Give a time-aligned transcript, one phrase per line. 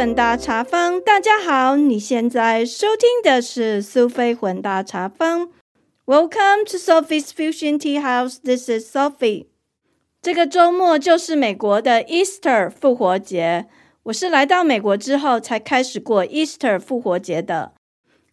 [0.00, 5.50] 混搭茶坊，大家好，你现在收听的是苏菲混搭茶坊。
[6.06, 8.38] Welcome to Sophie's Fusion Tea House.
[8.42, 9.48] This is Sophie.
[10.22, 13.66] 这个周末就是美国的 Easter 复活节。
[14.04, 17.72] 我是来到美国之后才开始过 Easter 复活节的。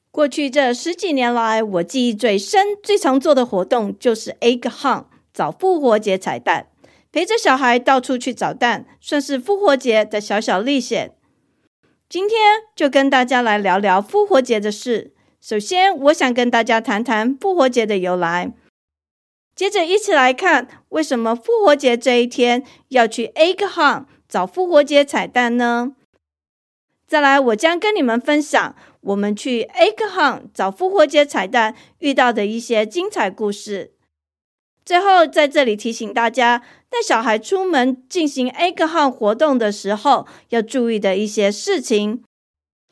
[0.09, 6.67] 过去这十几年来，我记忆最深、最常做的活动就是 Egg Hunt 找复活节彩蛋。
[7.11, 11.11] 陪着小孩到处去找蛋，算是复活节的小小历险。
[12.09, 15.13] 今天就跟大家来聊聊复活节的事。
[15.41, 18.53] 首先，我想跟大家谈谈复活节的由来。
[19.53, 25.97] 接着，一起来看为什么复活节这一天要去 Egg Hunt 找复活节彩蛋呢？
[27.05, 33.91] 再来，我将跟你们分享我们去 Egg Hunt 找复活节彩蛋遇到的一些精彩故事。
[34.87, 42.23] 最后，在这里提醒大家，带小孩出门进行 Egg Hunt 活动的时候，要注意的一些事情。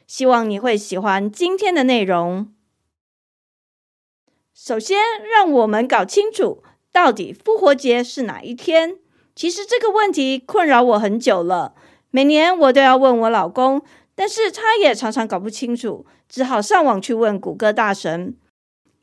[0.05, 2.53] 希望你会喜欢今天的内容。
[4.53, 4.97] 首先，
[5.33, 6.61] 让我们搞清楚
[6.91, 8.97] 到底复活节是哪一天。
[9.33, 11.75] 其实这个问题困扰我很久了，
[12.11, 13.81] 每年我都要问我老公，
[14.13, 18.35] 但是他也常常搞不清楚，只好上网去问谷歌大神。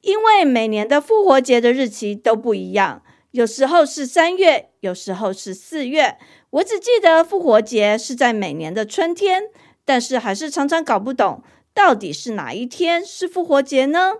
[0.03, 6.19] 因为每年的复活节的日期都不一样，有时候是三月，有时候是四月。
[6.50, 9.45] 我只记得复活节是在每年的春天，
[9.84, 11.42] 但是还是常常搞不懂
[11.73, 14.19] 到底是哪一天是复活节呢？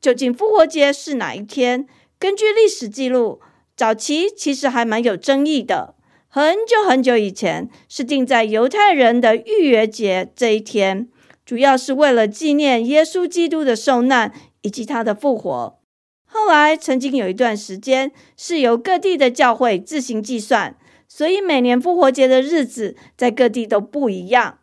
[0.00, 1.88] 究竟复活节是哪一天？
[2.18, 3.40] 根据历史记录，
[3.74, 5.96] 早期其实还蛮有争议的。
[6.28, 11.08] 很久很久以前，是定在犹太人的逾越节这一天。
[11.48, 15.80] 主要是为了纪念耶稣基督的受难以及他的复活。
[16.26, 20.76] 后来曾经有一段时间是由各地的教会自行计算，
[21.08, 24.58] 所以每年复活节的日子在各地都不一样。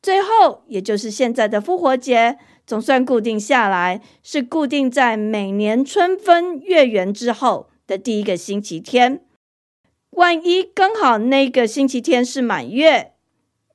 [0.00, 9.24] 最后，也就是现在的复活节，总算固定下来，是固定在每年春分月圆之后的第一个星期天。
[10.10, 13.08] 万一刚好那个星期天是满月。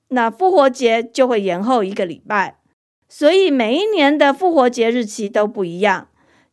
[0.10, 2.58] 那复活节就会延后一个礼拜，
[3.10, 6.08] 所以每一年的复活节日期都不一样。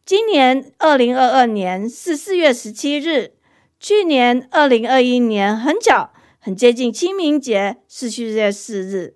[0.04, 3.32] 今年二零二二年是四月十七日，
[3.78, 9.14] 去年二零二一年很早，很接近清明节是四月四日，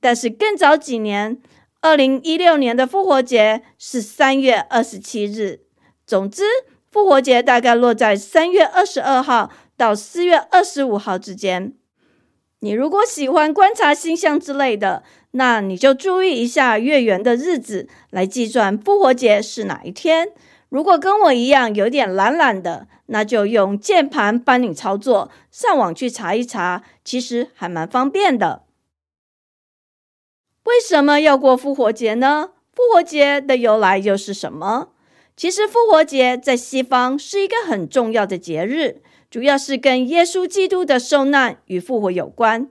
[0.00, 1.38] 但是更早几年，
[1.80, 5.60] 二零一六年的复活节是三月二十七日。
[6.06, 6.44] 总之，
[6.90, 11.74] 复活节大概落在三月二十二号到四月二十五号之间。
[12.64, 15.02] 你如果喜欢观察星象之类的，
[15.32, 20.28] 那你就注意一下月圆的日子来计算复活节是哪一天。
[20.68, 28.62] 如果跟我一样有点懒懒的，那就用键盘帮你操作，上网去查一查，其实还蛮方便的。
[30.62, 32.50] 为什么要过复活节呢？
[32.72, 34.90] 复活节的由来又是什么？
[35.36, 39.02] 其实复活节在西方是一个很重要的节日。
[39.32, 42.70] 主要是跟耶稣基督的受难与复活有关。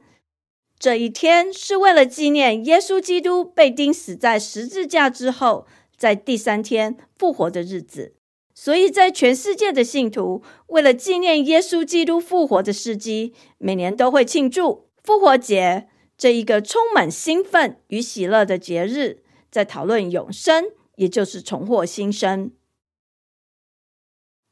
[0.78, 5.66] 这一天是为了纪念耶稣基督被钉死在十字架之后，
[5.98, 8.14] 在第三天复活的日子。
[8.54, 20.66] 所以在全世界的信徒为了纪念耶稣基督复活的事迹，每年都会庆祝复活节这一个充满兴奋与喜乐的节日，在讨论永生，
[20.98, 22.52] 也就是重获新生。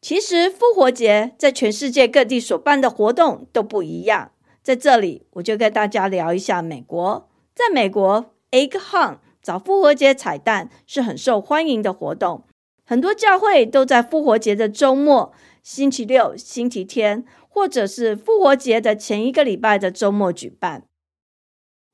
[0.01, 4.31] 其实复活节在全世界各地所办的活动都不一样，
[4.63, 7.29] 在这里我就跟大家聊一下美国。
[7.53, 12.45] 在美国，Egg Hunt 找复活节彩蛋是很受欢迎的活动，
[12.85, 20.85] 很多教会都在复活节的周末，星期六、星期天，或者是复活节的前一个礼拜的周末举办。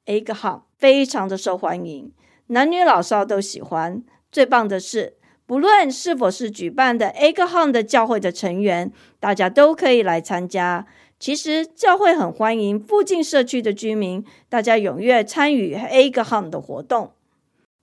[0.05, 2.13] Egg Hunt 非常的受欢迎，
[2.47, 4.03] 男女老少都喜欢。
[4.31, 5.17] 最棒的是。
[5.47, 10.88] 不论是否是举办的 Egg Hunt 的教会的成员，大家都可以来参加。
[11.20, 17.14] 其实教会很欢迎附近社区的居民，大家踊跃参与 Egg Hunt 的活动。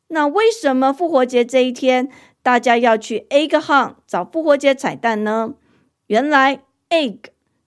[0.09, 2.11] 那为什么复活节这一天
[2.43, 5.55] 大家要去 Egg Hunt 找复活节彩蛋呢？
[6.09, 7.19] 原来 egg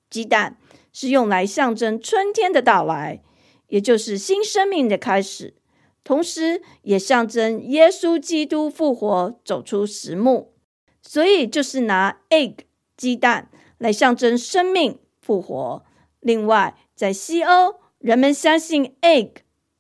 [0.10, 0.58] 鸡蛋
[0.94, 3.22] 是用来象征春天的到来，
[3.70, 5.56] 也就是新生命的开始。
[6.06, 10.54] 同时，也象征耶稣基督复活走出石墓，
[11.02, 12.60] 所以就是拿 egg
[12.96, 13.50] 鸡蛋
[13.80, 15.84] 来象征生命复活。
[16.20, 19.32] 另外，在西欧，人们相信 egg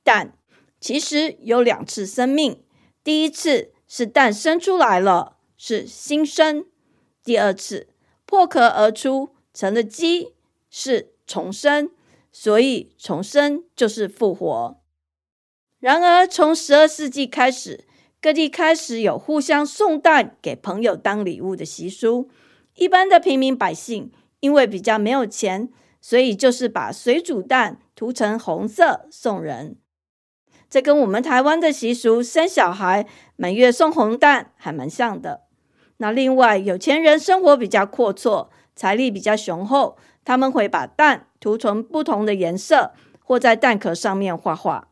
[0.03, 0.35] 蛋
[0.81, 2.63] 其实有两次生命：
[3.03, 6.63] 第一次是蛋生出来了，是新生；
[7.23, 7.87] 第二次
[8.25, 10.33] 破壳而出成了鸡，
[10.71, 11.91] 是重生。
[12.31, 14.81] 所以重生就是复活。
[15.85, 17.85] 然而，从十二世纪开始，
[18.19, 22.27] 各地开始有互相送蛋给朋友当礼物的习俗。
[22.73, 25.69] 一般的平民百姓因为比较没有钱，
[26.01, 29.77] 所以就是把水煮蛋涂成红色送人。
[30.67, 33.05] 这跟我们台湾的习俗生小孩
[33.35, 35.41] 满月送红蛋还蛮像的。
[35.97, 42.93] 那另外，有钱人生活比较阔绰，财力比较雄厚，他们会把蛋涂成不同的颜色，
[43.23, 44.87] 或在蛋壳上面画画。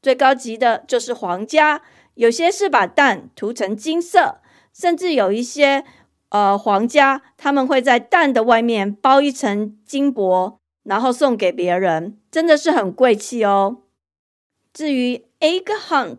[0.00, 1.82] 最高级的就是皇家，
[2.14, 4.40] 有些是把蛋涂成金色，
[4.72, 5.84] 甚至有一些
[6.30, 13.78] 呃皇家他们会在蛋的外面包一层金箔，然后送给别人，真的是很贵气哦。
[14.72, 16.18] 至于 egg hunt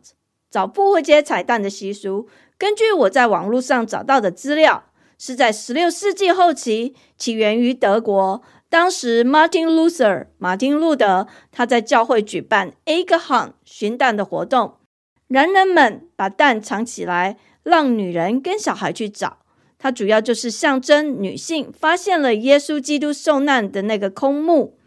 [0.49, 2.27] 找复活节彩蛋的习俗。
[2.57, 4.83] 根据我在网络上找到的资料，
[5.17, 8.41] 是在十六世纪后期起源于德国。
[8.69, 14.75] 当时，Martin Luther 马丁路德他在教会举办 egg hunt 寻蛋的活动，
[15.29, 19.39] 男人们把蛋藏起来，让女人跟小孩去找。
[19.79, 24.77] 它主要就是象征女性发现了耶稣基督受难的那个空墓。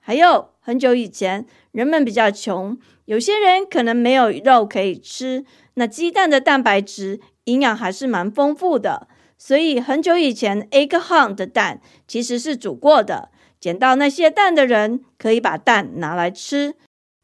[0.00, 2.76] 还有很久以前，人们比较穷，
[3.06, 5.46] 有些人可能没有肉可以吃。
[5.74, 9.08] 那鸡蛋的蛋白质营养还是蛮丰富的，
[9.42, 13.30] 所以很久以前，egg hunt 的蛋其实是煮过的。
[13.58, 16.74] 捡到那些蛋的人可以把蛋拿来吃。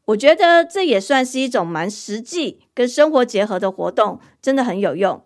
[0.05, 5.23] 我觉得这也算是一种蛮实际跟生活结合的活动，真的很有用。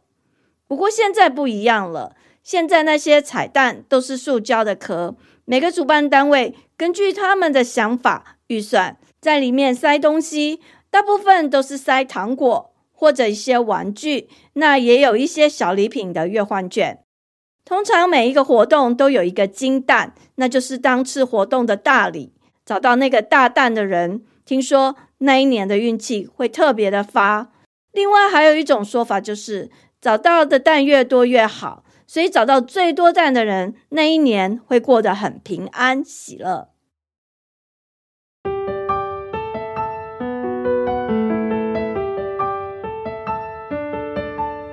[0.68, 5.16] 不过现在不一样了，现在那些彩蛋都是塑胶的壳，
[5.46, 10.60] 每个主办单位根据他们的想法预算，在里面塞东西，
[10.90, 12.71] 大部分都是塞糖果。
[13.02, 17.00] 或者一些玩具，那也有一些小礼品的月换券。
[17.66, 22.32] 通常每一个活动都有一个金蛋，那就是当次活动的大礼。
[22.64, 27.52] 找到那个大蛋的人，听说那一年的运气会特别的发。
[27.92, 36.71] 另外还有一种说法，就是找到的蛋越多越好，所以找到最多蛋的人，那一年会过得很平安喜乐。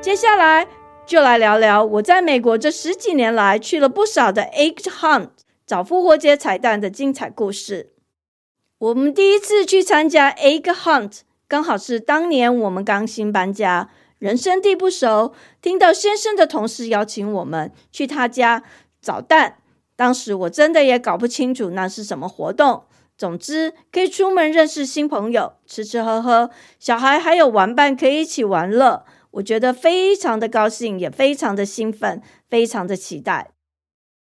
[0.09, 0.67] 接下来
[1.05, 5.29] 就来聊聊我在美国这十几年来去了不少的 egg hunt
[5.67, 7.93] 找复活节彩蛋的精彩故事。
[8.79, 18.63] 我们第一次去参加 egg hunt，刚好是当年我们刚新搬家，人生地不熟，听到先生的同事邀请我们去他家
[19.03, 19.59] 找蛋，
[19.95, 22.85] 当时我真的也搞不清楚那是什么活动。
[23.19, 29.05] 总之，可以出门认识新朋友，吃吃喝喝，小孩还有玩伴可以一起玩乐。
[29.33, 33.51] 我觉得非常的高兴，也非常的兴奋，非常的期待。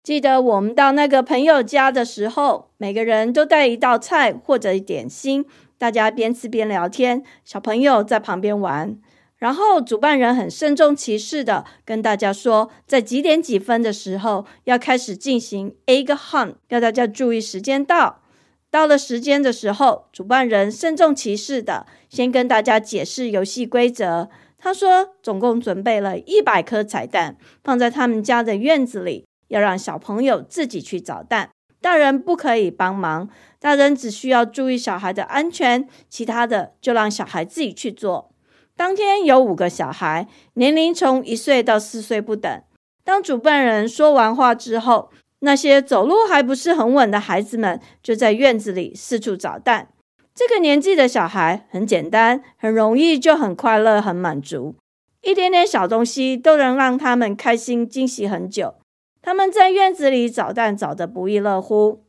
[0.02, 5.44] 记得我们到那个朋友家的时候，每个人都带一道菜或者点心，
[5.78, 8.98] 大家边吃边聊天，小朋友在旁边玩。
[9.37, 18.22] 然后主办人很慎重其事的跟大家说，在几点几分的时候要开始进行 egg hunt，要大家注意时间到。
[18.70, 24.31] 到了时间的时候，主办人慎重其事的先跟大家解释游戏规则。
[24.67, 33.29] 他说：“总共准备了一百颗彩蛋，放在他们家的院子里，要让小朋友自己去找蛋，大人不可以帮忙。
[33.61, 38.32] 大人只需要注意小孩的安全，其他的就让小孩自己去做。”
[38.75, 42.61] 当天有五个小孩，年龄从一岁到四岁不等。
[43.05, 49.91] 当主办人说完话之后，那些走路还不是很稳的孩子们就在院子里四处找蛋。
[50.36, 54.76] 这个年纪的小孩很简单，很容易就很快乐、很满足，
[55.22, 58.74] 一点点小东西都能让他们开心、惊喜很久。
[59.22, 62.05] 他们在院子里找蛋，找得不亦乐乎。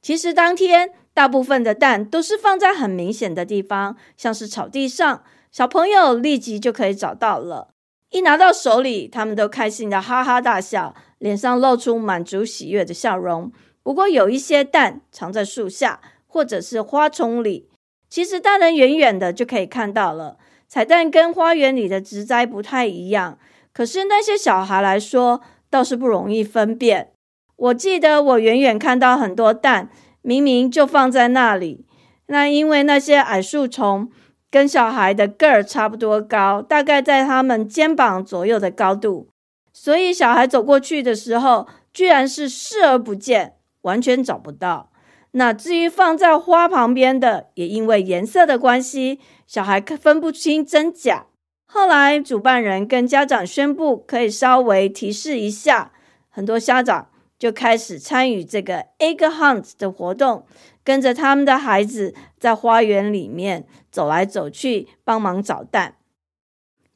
[0.00, 5.22] 其实当天大部分的蛋都是放在很明显的地方，像是草地上，
[5.52, 7.68] 小朋友立即就可以找到了。
[8.08, 13.52] 一拿到手里，他们都开心的哈哈大笑，脸上露出满足喜悦的笑容。
[13.82, 16.00] 不过有一些蛋藏在树下。
[16.30, 17.68] 或者是花丛里，
[18.08, 20.36] 其实大人远远的就可以看到了。
[20.68, 23.36] 彩蛋跟花园里的植栽不太一样，
[23.72, 27.10] 可是那些小孩来说倒是不容易分辨。
[27.56, 29.90] 我记得我远远看到很多蛋，
[30.22, 31.84] 明明就放在那里。
[32.26, 34.08] 那因为那些矮树丛
[34.48, 39.28] 跟小孩的个儿差不多高，大概在他们肩膀左右的高度，
[39.72, 44.89] 所以小孩走过去的时候，居然是视而不见，完全找不到。
[45.32, 51.26] 那至于放在花旁边的，也因为颜色的关系，小孩分不清真假。
[51.66, 55.92] 后来主办人跟家长宣布，可以稍微提示一下，
[56.28, 60.44] 很多家长就开始参与这个 egg hunt 的活动，
[60.82, 65.94] 跟着他们的孩子在花园里面走来走去，帮忙找蛋。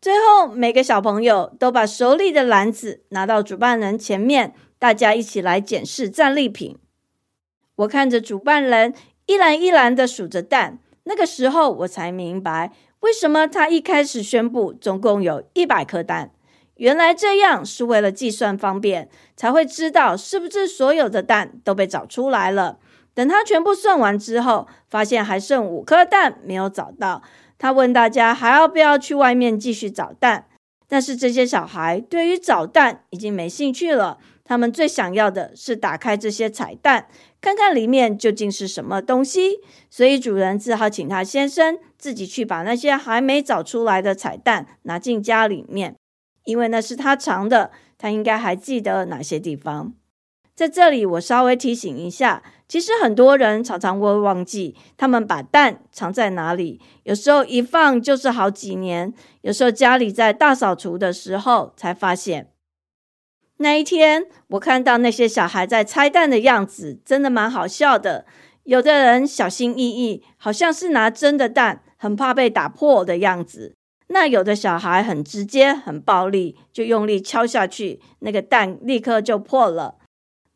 [0.01, 6.77] 最后，每个小朋友都把手里的篮子拿到主办人前面，大家一起来检视战利品。
[7.77, 8.95] 我看着主办人
[9.27, 12.73] 一篮一篮的数着蛋，那个时候我才明白。
[13.01, 16.31] 为什么他一开始宣布总共有一百颗蛋？
[16.77, 22.79] 原来这样是为了计算方便，才会知道是不是所有的蛋都被找出来了。
[23.13, 27.23] 等他全部算完之后，发现还剩五颗蛋没有找到。
[27.59, 30.47] 他问大家还要不要去外面继续找蛋？
[30.89, 37.09] 但是这些小孩对于找蛋已经没兴趣了，他们最想要的是打开这些彩蛋。
[37.41, 39.61] 看看里面究竟是什么东西，
[39.91, 45.97] 所以主人只好请他先生自己去把那些还没找出来的彩蛋拿进家里面，
[46.45, 49.93] 因为那是他藏的，他应该还记得哪些地方。
[50.55, 62.54] 在这里，我稍微提醒一下，其实很多人常常会忘记他们把蛋藏在哪里，有时候一放就是好几年，有时候家里在大扫除的时候才发现。
[63.59, 68.27] 那一天，我看到那些小孩在拆弹的样子，真的蛮好笑的。
[68.65, 73.75] 有的人小心翼翼，好像是拿真的蛋，很怕被打破的样子；
[74.09, 79.97] 那有的小孩很直接、很暴力，就用力敲下去，那个蛋立刻就破了。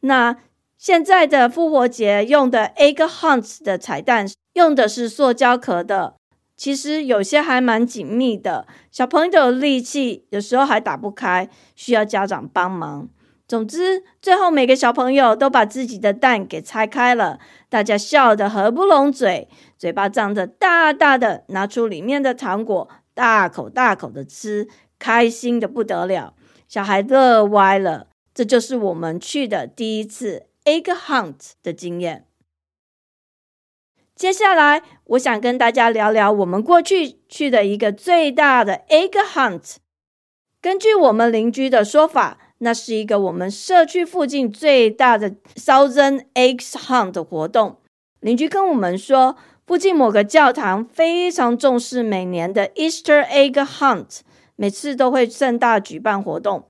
[0.01, 0.37] 那
[0.77, 6.18] 现在的复活节用的 egg hunts 的彩蛋，用的是塑胶壳的。
[6.59, 13.09] 其实有些还蛮紧密的，小朋友的力气有时候还打不开，需要家长帮忙。
[13.47, 17.39] 总之，最后每个小朋友都把自己的蛋给拆开了，
[17.71, 19.49] 大家笑得合不拢嘴，
[19.79, 26.35] 嘴巴张得大大的，拿出里面的糖果，大口大口的吃，开心的不得了。
[26.67, 32.27] 小孩乐歪了，这就是我们去的第一次 egg hunt 的经验。
[34.19, 39.77] 接下来，我想跟大家聊聊我们过去去的一个最大的 egg hunt。
[40.61, 47.77] 根据我们邻居的说法，那是一个我们社区附近最大的 Thousand Eggs Hunt 活动。
[48.19, 54.23] 邻居跟我们说，附近某个教堂非常重视每年的 Easter Egg Hunt，
[54.57, 56.65] 每次都会盛大举办活动。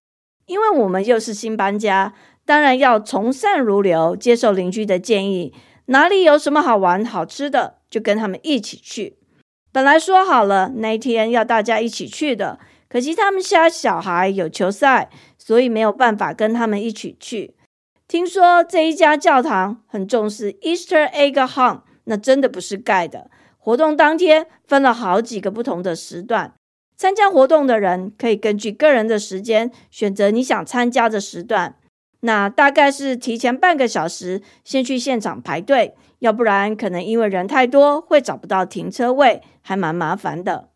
[0.45, 2.13] 因为我们又是新搬家，
[2.45, 5.55] 当然要从善如流，接受邻居的建议。
[5.91, 9.17] 哪里有什么好玩好吃的，就跟他们一起去。
[9.73, 12.59] 本来说好了那天要大家一起去的，
[12.91, 17.55] 可惜他们家小孩有球赛，所以没有办法跟他们一起去。
[18.07, 23.31] 听说这一家教堂很重视 Easter Egg Hunt，那真的不是盖的。
[23.57, 26.53] 活动当天分了好几个不同的时段，
[26.97, 31.77] 参加活动的人可以根据个人的时间选择你想参加的时段。
[32.21, 40.71] 那大概是提前半个小时先去现场排队，要不然可能因为人太多会找不到停车位，还蛮麻烦的。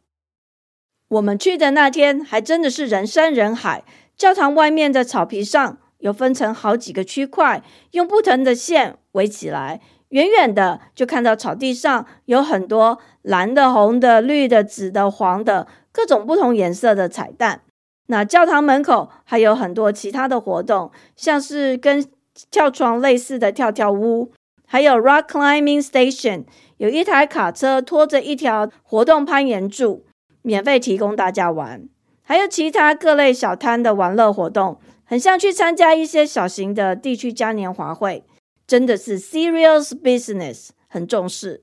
[1.09, 3.85] 我们去的那天还真的是人山人海，
[4.17, 9.81] 教堂外面的草皮上有分成好几个区块，用不同的线围起来，
[10.11, 17.63] 远远的就看到草地上有很多蓝的、红的、绿的、紫的、黄的各种不同颜色的彩蛋。
[18.09, 22.05] 那教堂门口还有很多其他的活动，像是跟
[22.51, 24.33] 跳床类似的跳跳屋，
[24.67, 26.45] 还有 rock climbing station，
[26.79, 30.05] 有一台卡车拖着一条活动攀岩柱，
[30.43, 31.89] 免费提供大家玩。
[32.23, 38.25] 还有其他各类小摊的玩乐活动，很像去参加一些小型的地区嘉年华会，
[38.67, 41.63] 真的是 serious business，很重视。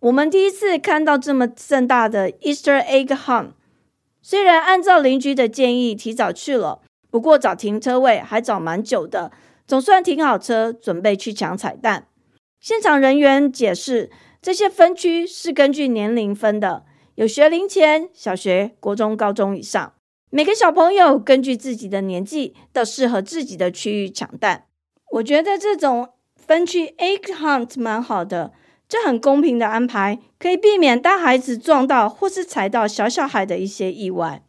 [0.00, 3.52] 我们第一次看到这么盛大的 Easter egg hunt。
[4.26, 9.30] 虽然按照邻居的建议提早去了，不过找停车位还找蛮久的，
[9.66, 12.08] 总算停好车，准备去抢彩蛋。
[12.58, 19.92] 现场人员解释，这些分区是根据年龄分的，有学龄前、小学、国中、高中以上，
[20.30, 24.64] 每个小朋友根据自己的年纪到适合自己的区域抢蛋。
[25.12, 28.52] 我觉得这种分区 egg hunt 蛮好的。
[28.88, 34.42] 这很公平的安排，可以避免大孩子撞到或是踩到小小孩的一些意外。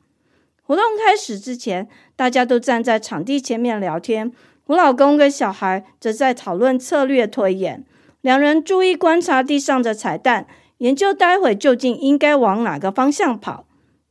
[0.61, 4.31] 活动开始之前，大家都站在场地前面聊天。
[4.67, 7.85] 我老公跟小孩则在讨论策略推演，
[8.21, 10.47] 两人注意观察地上的彩蛋，
[10.79, 13.67] 研究待会究竟应该往哪个方向跑，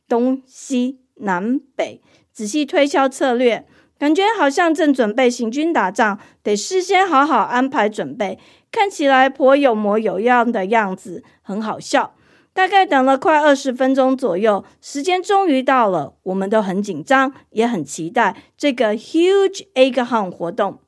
[0.08, 2.00] 东西南北，
[2.32, 3.66] 仔细推敲策略，
[4.04, 8.38] 感觉好像正准备行军打仗，得事先好好安排准备。
[8.70, 12.14] 看起来颇有模有样的样子，很好笑。
[12.52, 20.80] 大概等了快二十分钟左右，时间终于到了，我们都很紧张，也很期待这个 huge egg hunt 活动。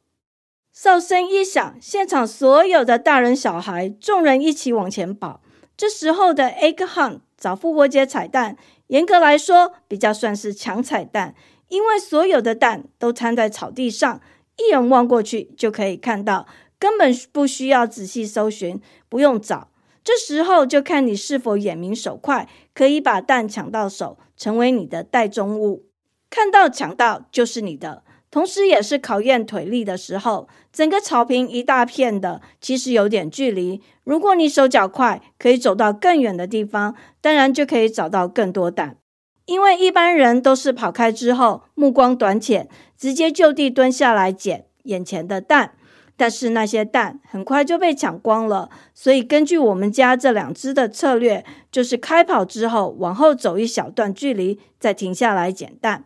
[0.70, 5.40] 哨声一响，现场所有的大人小孩，众人一起往前跑。
[5.74, 8.58] 这时候的 egg hunt 找复活节彩蛋，
[8.88, 11.34] 严格来说比较算是抢彩蛋，
[11.68, 14.20] 因为所有的蛋都摊在草地上，
[14.56, 16.46] 一眼望过去就可以看到，
[16.78, 19.68] 根本不需要仔细搜寻，不用找。
[20.04, 25.86] 这时候就看你是否眼明手快，可以把蛋抢到手，成为你的袋中物。
[26.30, 28.04] 看到抢到就是你的。
[28.30, 30.48] 同时，也是考验腿力的时候。
[30.72, 33.80] 整个草坪一大片的，其实有点距离。
[34.04, 38.98] 如果你手脚快，可以走到更远的地方，当然就可以找到更多蛋。
[39.46, 45.72] 因为一般人都是跑开之后，目光短浅，直接就地蹲下来捡眼前的蛋。
[46.18, 48.70] 但是那些蛋很快就被抢光了。
[48.94, 56.04] 所以根据我们家这两只的策略，就是开跑之后往后走一小段距离，再停下来捡蛋。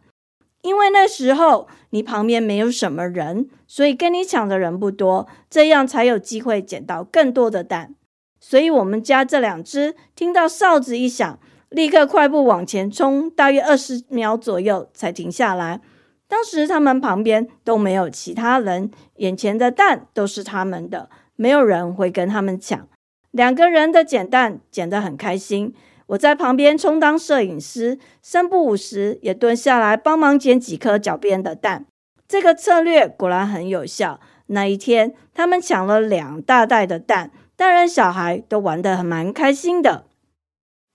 [0.63, 7.95] 因为那时候你旁边没有什么人，所以跟你抢的人不多，这样才有机会捡到更多的蛋。
[8.41, 11.39] 所以我们家这两只听到哨子一响，
[11.71, 15.81] 立刻快步往前冲，大约二十秒左右才停下来。
[16.29, 22.89] 当时他们旁边都没有其他人，眼前的蛋都是他们的，没有人会跟他们抢。
[23.31, 25.73] 两个人的捡蛋捡得很开心。
[26.07, 31.87] 我在旁边充当摄影师，三不五时也蹲下来帮忙捡几颗脚边的蛋。
[32.27, 34.19] 这个策略果然很有效。
[34.47, 40.07] 那一天，他们抢了两大袋的蛋，大人小孩都玩得很蛮开心的。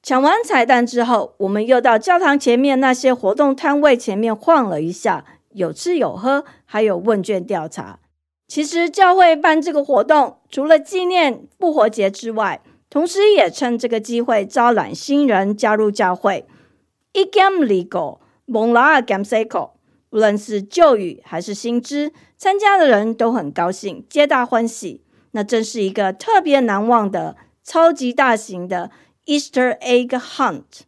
[0.05, 7.97] 抢完彩蛋之后，我们又到教堂前面那些活动摊位前面晃了一下，有吃有喝，还有问卷调查。
[8.47, 16.45] 其实教会办这个活动，除了纪念复活节之外，同时，也趁这个机会招揽新人加入教会。
[17.13, 19.71] 一 game legal，蒙拉尔 game cycle，
[20.11, 25.01] 无论是旧语还是新知，参加的人都很高兴，皆大欢喜。
[25.31, 28.91] 那真是一个特别难忘的超级大型的
[29.27, 30.81] Easter egg hunt。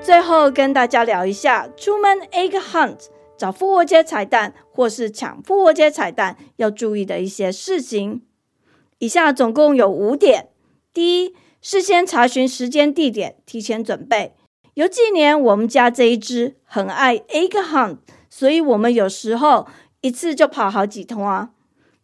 [0.00, 3.08] 最后跟大家聊一下出门 egg hunt。
[3.36, 8.22] 找复活节彩蛋，或是抢复活节彩蛋，要注意的一些事情。
[8.98, 10.50] 以下总共有五点：
[10.92, 14.36] 第一，事先查询时间地点，提前准备。
[14.74, 17.98] 有几年，我们家这一只很爱 egg hunt，
[18.30, 19.66] 所以我们有时候
[20.00, 21.50] 一次就跑好几通啊。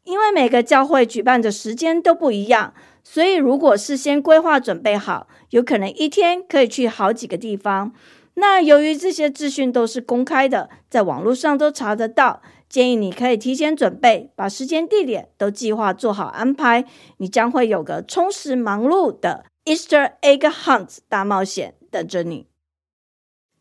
[0.04, 7.92] 因为每个教会举办的时间都不一样，所以如果事先规划准备好，有可能一天可以去好几个地方。
[8.35, 16.85] 那由于这些资讯都是公开的，在网络上都查得到，建议你可以提前准备，把时间地点都计划做好安排，
[17.16, 22.48] 你将会有个充实忙碌的 Easter Egg Hunt 大冒险等着你。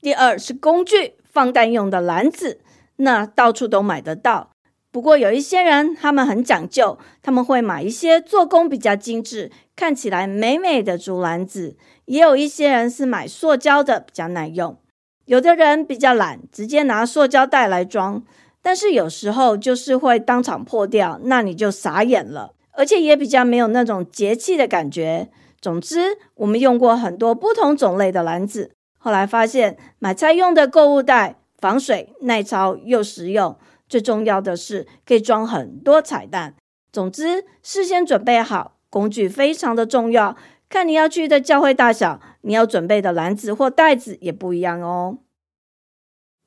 [0.01, 2.59] 第二是工具，放蛋用的篮子，
[2.97, 4.49] 那到处都买得到。
[4.91, 11.75] 不过有一些人他们很讲究，他们会买一些做工比较精致、看起来美美的竹篮子。
[12.05, 14.75] 也有一些人是买塑胶的，比较耐用；
[15.25, 18.23] 有的人比较懒，直接拿塑胶袋来装。
[18.61, 25.29] 但是有时候就是会当场破掉，那你就傻眼了，而且也比较没有那种节气的感觉。
[25.59, 36.55] 总之，我们用过很多不同种类的篮子，后来发现买菜用的购物袋防水、耐操又实用，最重要的是可以装很多彩蛋。
[36.91, 40.35] 总之，事先准备好工具非常的重要。
[40.67, 45.19] 看你要去的教会大小，你要准备的篮子或袋子也不一样哦。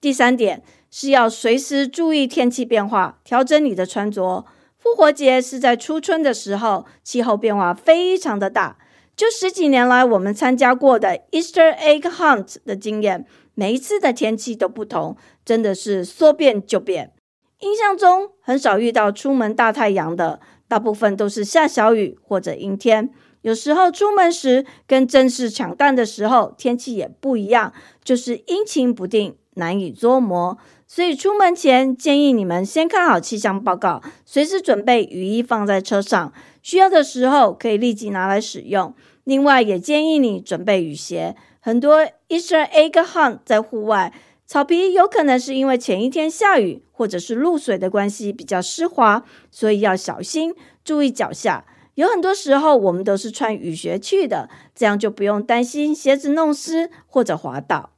[0.02, 4.44] 第三点是要随时注意天气变化，调整你的穿着。
[4.76, 8.76] 复活节是在初春的时候，气候变化非常的大。
[9.16, 13.24] 就十几年来我们参加过的 Easter Egg Hunt 的经验，
[13.58, 17.14] 每一次的天气都不同，真的是说变就变。
[17.60, 23.10] 印象中很少遇到出门大太阳的，大部分都是下小雨或者阴天。
[23.40, 27.72] 有时候出门时跟正式抢蛋的时候天气也不一样，
[28.04, 30.58] 就是阴晴不定，难以捉摸。
[30.86, 36.30] 所以出门前建议你们先看好气象报告，随时准备雨衣放在车上，
[36.62, 38.94] 需要的时候可以立即拿来使用。
[39.24, 41.34] 另外也建议你准备雨鞋。
[41.66, 44.12] 很多 Easter Egg Hunt 在户外，
[44.46, 51.66] 草皮有可能是因为前一天下雨或者是露水的关系比较湿滑，所以要小心注意脚下。
[51.94, 57.90] 有很多时候，我们都是穿雨鞋去的，这样就不用担心鞋子弄湿或者滑倒。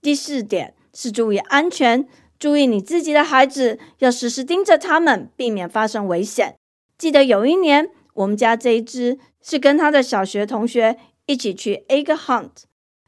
[0.00, 2.06] 第四点是注意安全，
[2.38, 6.54] 注意你自己的孩子，要时时盯着他们，避免发生危险。
[6.96, 10.96] 记得有一年，我们家这一只是跟他的小学同学
[11.30, 12.64] 一起去 egg hunt，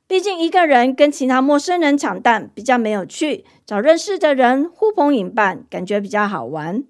[0.06, 6.85] 毕竟一个人跟其他陌生人抢蛋比较没有趣，找认识的人呼朋引伴，感觉比较好玩。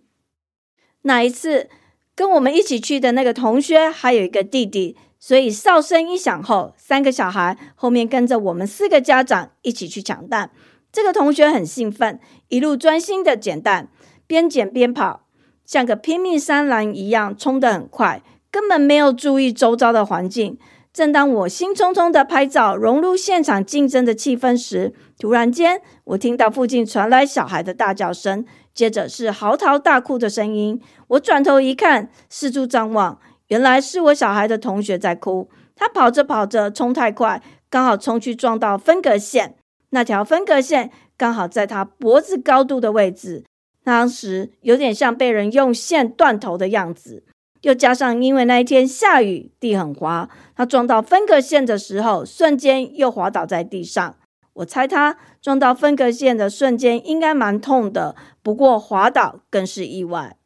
[1.00, 1.70] 那一次
[2.14, 10.50] 跟我们一起去的那个同学还有一个弟弟，所以哨声一响后，三个小孩后面跟着我们四个家长一起去抢蛋。
[10.92, 13.88] 这个同学很兴奋，一路专心的捡蛋，
[14.26, 15.26] 边捡边跑，
[15.64, 20.58] 像个拼命三郎一样冲得很快，根本没有注意周遭的环境。
[20.92, 30.78] 正当我兴冲冲的拍照，融入现场竞争的气氛时，突然间，我听到附近传来小孩的大叫声，接着是嚎啕大哭的声音。
[31.08, 35.48] 我转头一看，四处张望，原来是我小孩的同学在哭。
[35.74, 39.56] 他跑着跑着，冲太快，刚好冲去撞到分隔线。
[39.90, 43.44] 那条分隔线刚好在他脖子高度的位置，
[43.82, 47.24] 当时有点像被人用线断头的样子。
[47.62, 50.28] 又加上因为那一天下雨，地很滑，
[50.62, 54.14] 他撞到分隔线的时候，瞬间又滑倒在地上。
[54.52, 60.36] 我猜他撞到分隔线的瞬间应该蛮痛的，不过滑倒更是意外。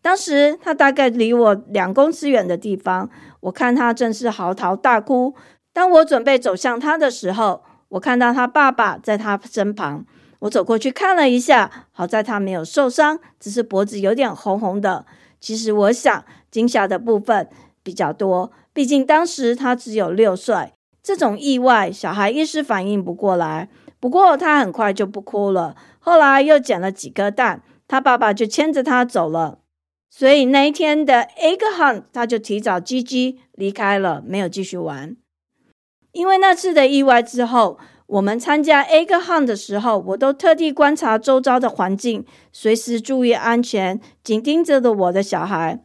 [0.00, 3.10] 当时他大概离我两公尺远的地方，
[3.40, 5.34] 我看他正是嚎啕大哭。
[5.72, 10.06] 当我准备走向他的时候，我看到他爸爸在他身旁。
[10.38, 15.04] 我走过去看了一下，好在他没有受伤，只是脖子有点红红的。
[15.40, 16.24] 其实我想。
[16.54, 17.48] 惊吓的部分
[17.82, 23.70] 比较多，毕竟当时他只有六岁，这种意外小孩一时反应不过来。
[24.00, 29.60] 不过他很快就不哭了，后来又捡了几颗蛋，他爸爸就牵着他走了。
[30.10, 35.16] 所以那一天的 egg hunt 他就提早叽叽离开了，没有继续玩。
[36.10, 45.83] 因为那次的意外之后，我们参加 egg hunt 的时候，我都特地观察周遭的环境，随时注意安全，紧盯着的我的小孩。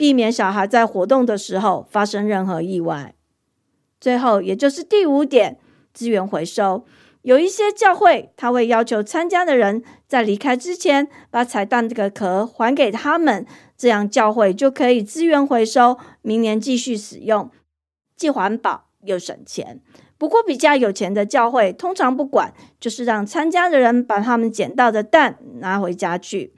[0.00, 3.14] 避免小孩在活动的时候发生任何意外。
[4.00, 5.58] 最后，也就是第五点，
[5.92, 6.86] 资源回收。
[7.20, 13.44] 有一些教会，他会要求参加的人在离开之前，把彩蛋这个壳还给他们，
[13.76, 17.50] 这样教会就可以资源回收，明年继续使用，
[18.16, 19.82] 既环保又省钱。
[20.16, 26.54] 不过，比较有钱的教会通常不管，就是让参加的人把他们捡到的蛋拿回家去。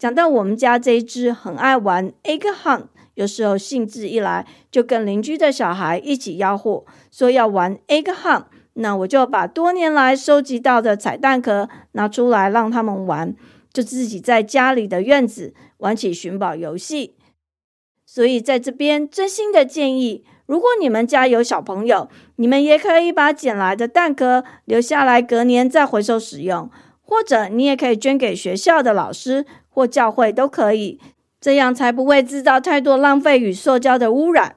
[0.00, 2.84] 讲到我们家这只很爱玩 egg hunt，
[3.16, 8.44] 有时候兴致一来，就跟邻居的小孩一起吆喝，说要玩 egg hunt。
[8.72, 13.34] 那我就把多年来收集到的彩蛋壳拿出来让他们玩，
[13.74, 17.16] 就自己在家里的院子玩起寻宝游戏。
[18.06, 26.70] 所以在这边真心的建议，如果你们家有小朋友，你们也可以把捡来的蛋壳留下来，隔年再回收使用，
[27.02, 29.44] 或者你也可以捐给学校的老师。
[29.70, 31.00] 或教会都可以，
[31.40, 34.56] 这样才不会制造太多浪费与塑胶的污染。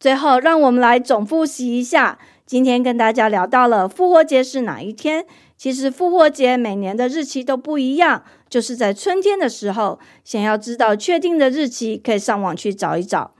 [0.00, 5.26] 最后，让我们来总复习一下，今天跟大家聊到了复活节是哪一天。
[5.56, 10.00] 其实复活节每年的日期都不一样，就是在春天的时候。
[10.24, 13.34] 想要知道确定的日期，可以上网去找一找。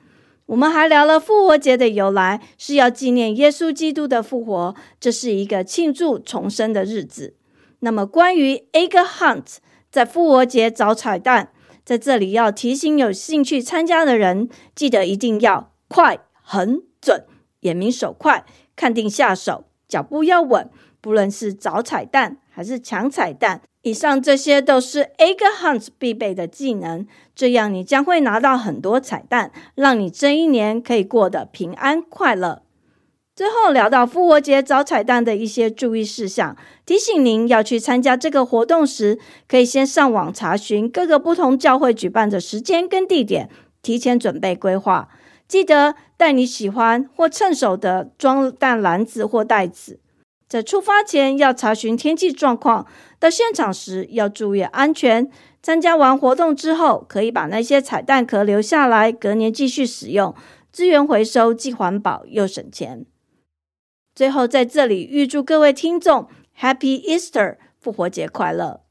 [0.47, 7.35] 我们还聊了复活节的由来，是要纪念耶稣基督的复活，这是一个庆祝重生的日子。
[7.85, 9.57] 那么，关于 egg hunt，
[9.91, 11.49] 在复活节找彩蛋，
[11.85, 17.25] 在这里要提醒有兴趣参加的人，记得一定要快、很准，
[17.63, 18.45] 眼明手快，
[18.77, 20.71] 看定下手，脚步要稳。
[21.01, 27.05] 不论是找彩蛋还是抢彩蛋，以上这些都是 egg hunt 必备的技能。
[27.35, 32.63] 这样你将会拿到很多彩蛋，让你这一年可以过得平安快乐。
[33.35, 39.19] 最后聊到复活节找彩蛋的一些注意事项，提醒您要去参加这个活动时，
[39.49, 43.49] 可以先上网查询各个不同教会举办的时间跟地点，
[43.81, 45.09] 提前准备规划。
[45.49, 49.99] 记得带你喜欢或趁手的装蛋篮子或袋子。
[50.47, 52.87] 在出发前要查询天气状况，
[53.19, 55.31] 到现场时要注意安全。
[55.63, 60.35] 参加完活动之后，可以把那些彩蛋壳留下来，隔年继续使用，
[60.71, 63.07] 资源回收既环保又省钱。
[64.15, 68.83] 最后，在这里预祝各位听众 Happy Easter，复活节快乐！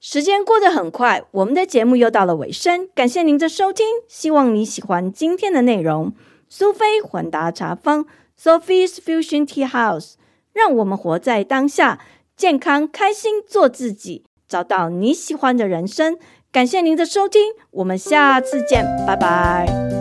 [0.00, 6.12] 时间过得很快，我们的节目又到了尾声，感谢您的收听，希望你喜欢今天的内容。
[6.48, 8.06] 苏菲混搭茶坊
[8.40, 10.14] Sophie's Fusion Tea House，
[10.52, 12.00] 让我们活在当下，
[12.36, 16.18] 健康开心做自己，找到你喜欢的人生。
[16.50, 19.97] 感谢您的收听，我们下次见，拜拜。